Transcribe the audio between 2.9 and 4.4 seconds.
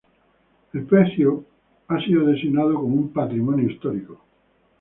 un Patrimonio histórico.